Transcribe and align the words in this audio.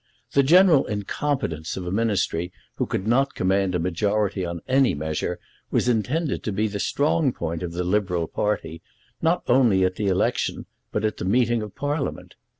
The 0.31 0.41
general 0.41 0.87
incompetence 0.87 1.77
of 1.77 1.85
a 1.85 1.91
Ministry 1.91 2.51
who 2.77 2.87
could 2.87 3.05
not 3.05 3.35
command 3.35 3.75
a 3.75 3.79
majority 3.79 4.43
on 4.43 4.61
any 4.67 4.95
measure 4.95 5.37
was 5.69 5.87
intended 5.87 6.41
to 6.41 6.51
be 6.51 6.67
the 6.67 6.79
strong 6.79 7.31
point 7.31 7.61
of 7.61 7.73
the 7.73 7.83
Liberal 7.83 8.25
party, 8.25 8.81
not 9.21 9.43
only 9.45 9.85
at 9.85 9.97
the 9.97 10.07
election, 10.07 10.65
but 10.91 11.05
at 11.05 11.17
the 11.17 11.25
meeting 11.25 11.61
of 11.61 11.75
Parliament. 11.75 12.33